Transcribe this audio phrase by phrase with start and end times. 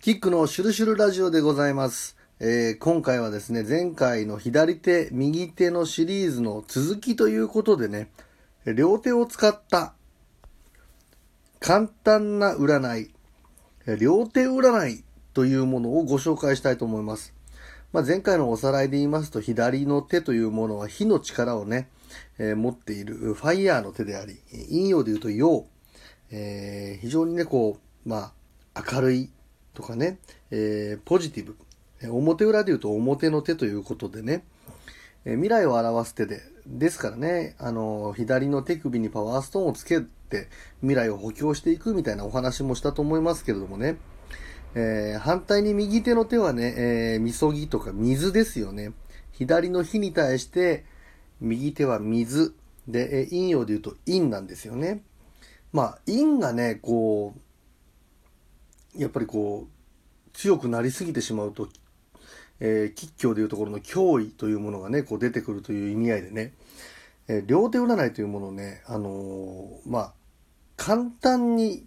[0.00, 2.16] キックのシュルシュルラジオでございます。
[2.38, 8.10] えー今回はですね、前回の左手、右手のシリーズの続きということでね、
[8.64, 9.92] 両手を使った
[11.58, 13.10] 簡単な占い、
[13.98, 15.04] 両手占い
[15.34, 17.34] というものをご紹介したいと思います。
[17.92, 21.90] まあ、前回のおさらいで言いますと、左の手というものは火の力をね、
[22.38, 24.38] えー持っているファイヤーの手であり、
[24.70, 25.66] 陰陽で言うと陽、
[26.30, 27.76] えー非常にね、こ
[28.06, 28.32] う、ま
[28.72, 29.30] あ、明るい
[29.74, 30.18] とかね、
[30.50, 31.56] えーポジティブ。
[32.02, 34.44] 表裏で言うと表の手ということでね、
[35.24, 40.48] えー未来を表す手で、ですからね、あの左の手首にパワーストーンをつけて
[40.80, 43.96] 未来を補強していくみたいなお話もしたと思いますけれどもね、
[44.74, 48.92] えー反対に右手の手はね、えーみそぎとか水ですよね。
[49.32, 50.84] 左の火に対して、
[51.40, 52.54] 右手は水。
[52.88, 55.02] で、えー陰陽で言うと陰なんですよね。
[55.72, 57.40] まあ、陰がね、こう、
[58.96, 61.68] やっぱりこう、強くなりすぎてしまうと、
[62.60, 66.52] えー吉凶でいうところの脅威というものがね、こう出てくるという意味合いでね、
[67.28, 70.12] えー両手占いというものをね、あのーまあ、
[70.76, 71.84] 簡単に、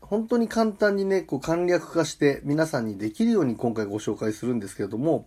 [0.00, 5.26] 本当に簡単にね、こう簡略化して皆さんにできるように今回ご紹介するんですけれども、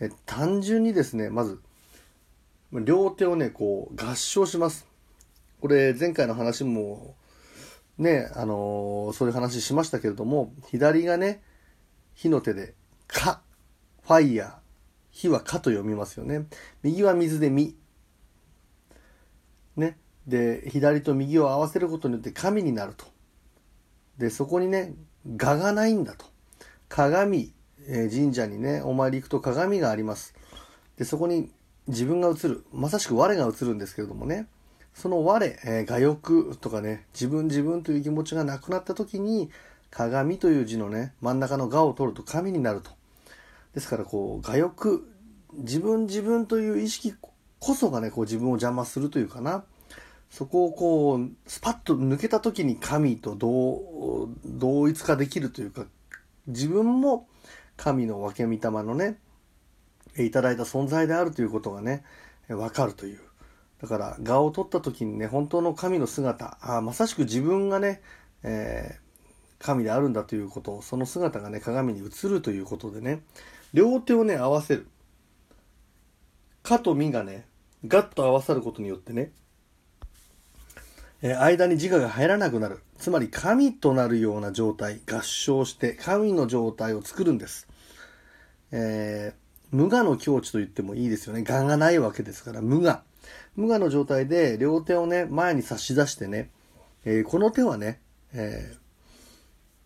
[0.00, 1.60] えー単純にですね、まず、
[2.72, 4.86] 両手をね、こう合唱します。
[5.60, 7.16] これ前回の話も
[7.98, 11.42] ね、あのーそういう話しましたけれども、左がね、
[12.14, 12.74] 火の手で、
[13.06, 13.40] か、
[14.02, 14.52] ファイヤー、
[15.10, 16.46] 火はかと読みますよね。
[16.82, 17.76] 右は水でみ。
[19.76, 19.98] ね。
[20.26, 23.06] で、左と右を合わせることによって神になると。
[24.16, 24.94] で、そこにね、
[25.26, 26.26] 我がないんだと。
[26.88, 27.52] 鏡、
[27.88, 30.34] えー神社にね、お参り行くと鏡があります。
[30.96, 31.50] で、そこに
[31.88, 32.64] 自分が映る。
[32.72, 34.46] まさしく我が映るんですけれどもね。
[34.98, 39.48] その我、えー我欲とかね、自分自分という気持ちがなくなった時に、
[39.92, 42.90] 鏡という字のね、真ん中の我を取ると神になると。
[43.74, 45.08] ですから、こう、我欲、
[45.54, 47.14] 自分自分という意識
[47.60, 49.62] こそがね、こう自分を邪魔するというかな。
[50.30, 55.86] そこをこう、スパッと抜けた時に神と同同一化できるというか、
[56.48, 57.28] 自分も
[57.76, 59.20] 神の分け御霊のね、
[60.18, 62.02] いただいた存在であるということがね、
[62.48, 63.27] わかるという。
[63.80, 68.02] だから、画を取った時にね、本当の神の姿、あまさしく自分がね、
[68.42, 69.08] えー
[69.60, 73.22] 神であるんだということ、その姿がね、鏡に映るということでね、
[73.74, 74.86] 両手をね、合わせる。
[76.62, 77.44] かとみがね、
[77.86, 79.32] ガッと合わさることによってね、
[81.22, 82.80] えー間に自我が入らなくなる。
[82.98, 87.66] つまり神となるような状態、合唱して神の状態を作るんです。
[88.70, 91.44] えー無我の境地と言ってもいいですよね。
[91.46, 93.02] 我がないわけですから、無我。
[93.56, 96.50] 無我の状態で両手をね、前に差し出してね、
[97.04, 98.00] えーこの手はね、
[98.32, 98.78] えー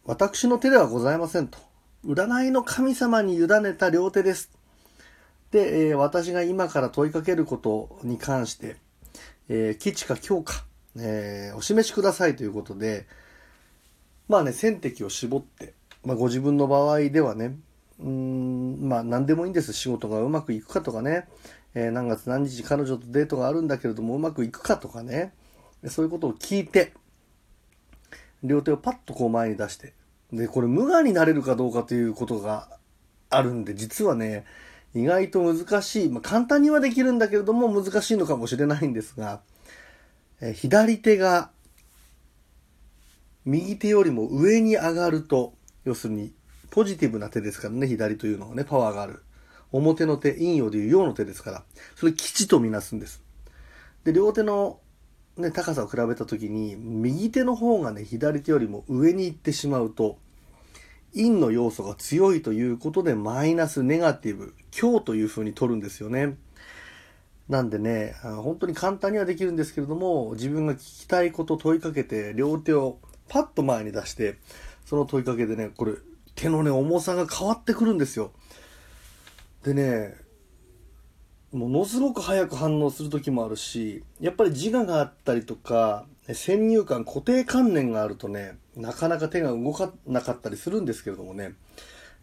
[0.05, 1.59] 私の手ではございませんと。
[2.05, 4.51] 占いの神様に委ねた両手です。
[5.53, 8.77] で、えー私が今から問いかけることに関して、
[9.49, 10.65] えー、基地か強か、
[10.97, 13.07] えーお示しくださいということで、
[14.29, 17.57] まあね、選敵を絞って、まあご自分の場合ではね、
[18.01, 19.73] うん、まあ何でもいいんです。
[19.73, 21.29] 仕事がうまくいくかとかね、
[21.75, 25.33] えー何月何日彼女とデートがあるんだけれどもうまくいくかとかね、
[25.89, 26.93] そういうことを聞いて、
[28.43, 29.95] 両手をパッとこう前に出して、
[30.33, 32.69] で、これ無我になれるかどうかということが
[33.31, 34.45] あるんで、実はね、
[34.95, 39.41] 意外と難しい、まあ簡単にはできるんだけれども難しいのかもしれないんですが、
[40.41, 41.51] え左手が
[43.45, 45.55] 右手よりも上に上がると、
[45.85, 46.35] 要するに
[46.71, 49.23] ポジティブな手ですからね、左というのはね、パワーがある。
[49.73, 51.65] 表の手、陰陽でいう陽の手ですから、
[51.97, 53.23] それ基地とみなすんです。
[54.05, 54.79] で、両手の
[55.37, 60.19] ね、高さを比べたときに、右手の方がね、左手よりも上に行ってしまうと、
[61.15, 66.37] 陰の要素が強いということで、マイナス、ネガティブ、強という風に取るんですよね。
[67.49, 74.37] なんでね、あ本当に簡単にはできるんですけれども、自分が聞きたいこと問いかけて、両手をパッと前に出して、
[74.85, 75.95] その問いかけでね、これ、
[76.35, 78.33] 手のね、重さが変わってくるんですよ。
[79.63, 80.17] でね、
[81.53, 91.55] ものすごく早く反応する時もあるし、やっぱり自我があったりとか、先入観、固定観念があるとね、なかなか手が動かなかったりするんですけれどもね、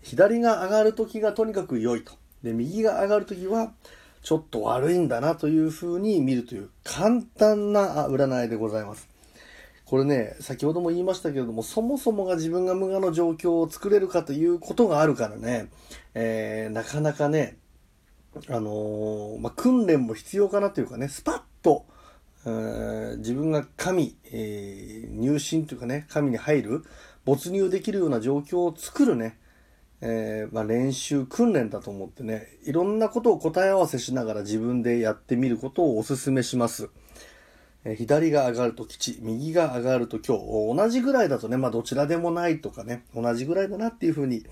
[0.01, 2.13] 左が上がる時がとにかく良いと。
[2.43, 3.73] で、右が上がる時は、
[4.21, 9.08] ちょっと悪いんだなという風に見るという簡単な占いでございます。
[9.89, 15.71] これね、先ほども言いましたけれども、そもそもが自分が無我の状況を作れるかということがあるからね、
[16.13, 17.57] えーなかなかね、
[18.49, 21.87] あのーまあ、訓練も必要かなというかね、スパッと、
[22.45, 26.83] えー自分が神、えー入信というかね、神に入る
[27.25, 29.39] 没入できるような状況を作るね、
[30.01, 36.91] えー、まあ、練習、訓練だと思ってね、いろんなことを答え合わせしながら自分でやってみることをお勧めします。
[37.85, 44.45] え、左が上がると吉、右が上がると今日、同じぐらいだとね、まあ、どちらでもないとかね、同じぐらいだなっていうふうに、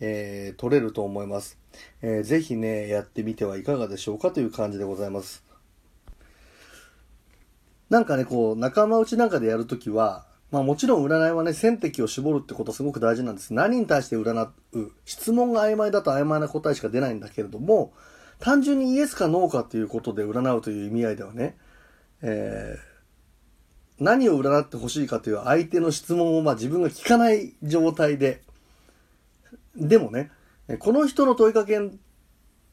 [0.00, 1.58] えー、取れると思います。
[2.02, 5.44] えー、ぜひね、やってみてはいかがでしょうかという感じでございます。
[7.90, 13.54] なんかね、こう、仲間内なんかでやるときは、まあもちろん占いはね、選択を絞るってことすごく大事なんです。
[13.54, 17.92] 何に対して占う質問が曖昧だと曖昧な答えしか出ないんだけれども、
[18.38, 21.56] 単純にイエスかノーかっていうことで占うという意味合いではね、
[22.26, 28.40] えー、何を占ってほしいかという相手の質問をまあ自分が聞かない状態で、
[29.76, 30.30] でもね、
[30.78, 31.78] この人の問いかけ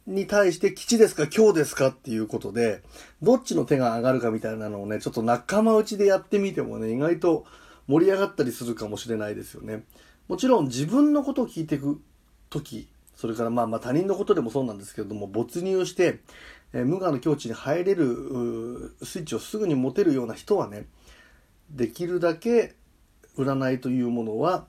[0.08, 2.82] に対して吉ですか今日ですかっていうことで、
[3.22, 7.46] どっちの手が上がるかみたいなのをね、ちょっと仲間内でやってみてもね、意外と
[7.88, 9.84] 盛り上がったりするかもしれないですよね。
[10.30, 12.00] もちろん自分のことを聞いていく
[12.50, 12.88] 時、
[13.22, 16.22] それからまあまあ他人のことでもそうなんですけれども、没入して、
[16.74, 20.88] え、無我の境地に入れるスイッチをすぐに持てるような人はね、
[21.70, 22.74] できるだけ
[23.38, 24.66] 占いというものは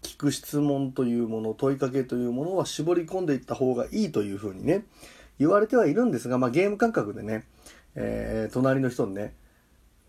[0.00, 4.86] 聞く質問というもの問いかけというものは絞り込んでいった方がいいというふうにね
[5.38, 7.44] 言われてはいるんですが、まあ、ゲーム感覚でね、
[7.96, 9.34] えー、隣の人にね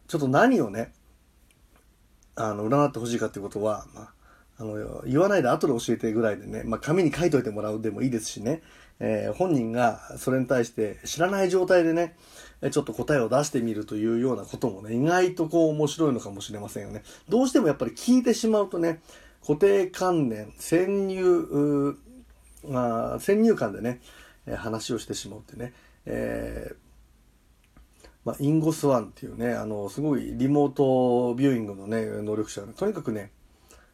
[0.08, 0.94] ちょっと何をね
[2.36, 4.14] あの占ってほしいかっていうことは、まあ、
[4.62, 8.62] あの言わないで後で教えてぐらいでね、まあ、紙に書いといてもらうでもいいですしね、
[9.00, 12.16] えー、本人がそれに対して知らない状態でね
[12.70, 17.02] ちょっと答えを出してみるというようなこともね、意外とこう面白いのかもしれませんよね。
[17.28, 19.02] どうしてもやっぱり聞いてしまうとね、
[19.42, 21.98] 固定観念、先入、
[22.68, 24.00] まあ、先入観でね、
[24.58, 25.74] 話をしてしまうってね、
[26.06, 26.76] えー、
[28.26, 33.32] まあ、インゴスワンっていうね、あの、すごいリモートビューイングのね、能力者が、ね、とにかくね、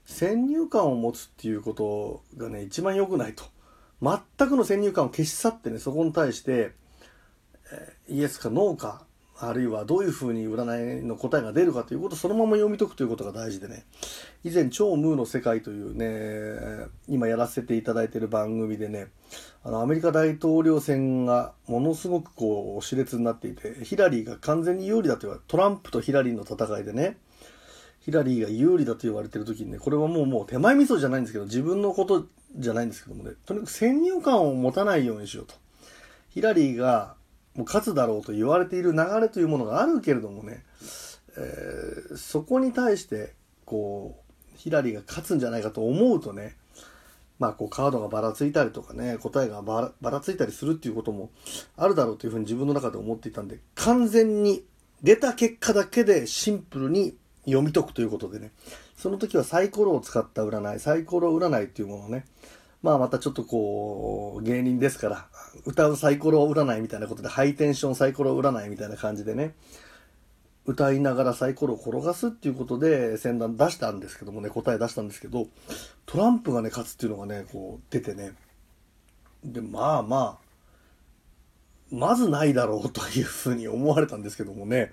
[0.07, 3.43] 先入観を持つっていうことがね、一番良くないと。
[4.01, 6.71] 全くの先入観を消し去ってね、そこに対して、
[7.71, 9.05] えイエスかノーか
[9.39, 13.83] あるいはどういうふうに占いの答えが出るかということをそのまま読み解くということが大事でね
[14.43, 19.07] 以前超ムーの世界というね今やらせていただいている番組でね
[19.63, 27.17] あのアメリカ大統領選がものすごくこう熾烈になっていてヒラリーが完全に有利だと言われトランプとヒラリーの戦いでね
[28.07, 32.25] ヒラリーが有利だと言われてる時にねこれはもうもう手前味噌じゃないんですけど自分のこと
[32.55, 35.55] じゃないんですけどもねとにかく先入観を持たないようにしようと。
[36.29, 37.15] ヒラリーが
[37.53, 40.63] もう勝つだろうと言われている流れというものがあるけれどもね、
[41.37, 43.33] えー、そこに対して
[43.65, 44.23] こ
[44.55, 46.55] うヒラリーが勝つんじゃないかと思うとね
[47.39, 51.29] まあこうカードがばらついたりとかね答えがばらついたりするっていうことも
[51.75, 54.63] あるだろうというふうに自分の中で思っていたんで完全に
[55.03, 58.51] 出た結果だけでシンプルに読み解くということでね。
[58.95, 62.25] その時はサイコロを使った占いサイコロ占いっていうものをね
[62.83, 65.27] まあまたちょっとこう、芸人ですから、
[65.65, 69.55] 歌うサイコロ占いみたいなことで、ハイテンションサイコロ占いみたいな感じでね、
[70.65, 75.47] 歌いながらサイコロを転がすっていうことで先段出したんですけどもね、答え出したんですけど、
[76.05, 78.33] トランプがね、勝つっていうのがね、こう出てね、
[79.43, 80.47] で、まあまあ、
[81.89, 84.91] まずないだろうというふうに思われたんですけどもね、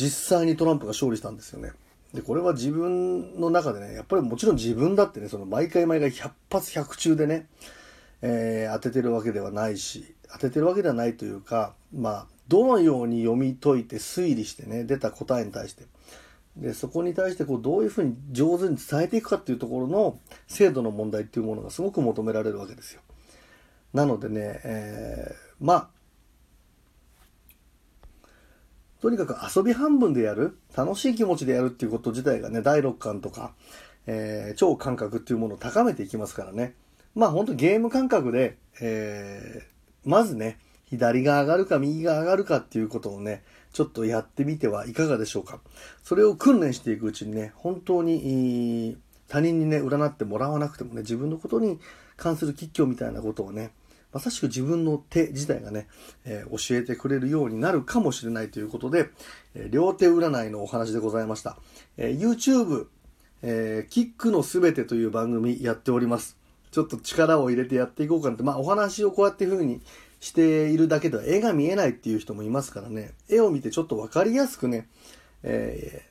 [0.00, 1.72] 実際にトランプが勝利したんですよね。
[2.14, 7.46] で、これは自分の中でね、やっぱりもちろん自分だってね、その毎回毎回100発100中でね、
[8.22, 15.84] えー、当ててるわけではないし、当ててるわけではないというか、まあ、どのように読み解いて推理してね、出た答えに対して、
[16.56, 23.02] で、そこに対してこう、どういうふうに上手に伝えていくかっていうところの精度の問題っていうものがすごく求められるわけですよ。
[23.92, 25.88] なのでね、えー、まあ、
[29.00, 33.52] とにかく遊び半分でやる、楽しい気持ちでやるっていうこと自体がね、第6巻とか、
[34.06, 36.74] えー、超感覚っていうものを高めていきますからね。
[37.14, 43.42] まあ本当ゲーム感覚で、えー、まずね、左が上がるか右が上がるかっていうことをね、
[43.72, 45.60] ちょっとやってみてはいかがでしょうか。
[46.02, 51.78] それを訓練していくうちにね、本当に、他人にね、占ってもらわなくてもね、自分のことに
[52.16, 53.70] 関する吉凶みたいなことをね、
[54.12, 55.86] まさしく自分の手自体がね、
[56.24, 59.10] えー、教えてくれるようになるかもしれないということで、
[59.54, 61.56] えー、両手占いのお話でございました。
[61.96, 62.86] えー、YouTube、
[63.42, 66.36] えキックのすべてという番組やっております。
[66.70, 69.80] ちょっと力を入れてやっていこうかなって、まあお話をこうやって風に
[70.20, 74.88] しているだけでは絵が見えないっていう人もいますからね、絵を見てちょっとわかりやすくね、
[75.42, 76.09] え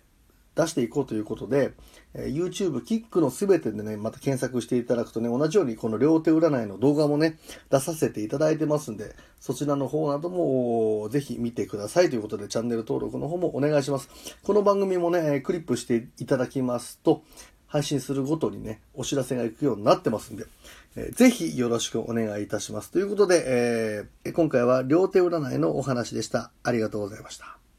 [0.60, 1.72] 出していこうということで、
[2.14, 7.38] え YouTube キックのすべてでね、また検索していただくとね、同じようにこの両手占いの動画もね、
[7.70, 14.10] 出させていただいてますんで、そちらの方などもぜひ見てくださいということで、チャンネル登録の方もお願いします。
[14.44, 17.24] この番組もね、クリップしていただきますと、
[17.68, 20.46] 配信するごとにね、お知らせが行くようになってますんで、
[20.96, 22.90] えー、ぜひよろしくお願いいたします。
[22.90, 23.44] ということで、
[24.24, 26.52] えー、今回は両手占いのお話でした。
[26.64, 27.59] ありがとうございました。